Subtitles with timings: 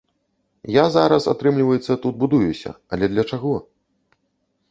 [0.75, 3.53] Я зараз, атрымліваецца, тут будуюся, але для чаго?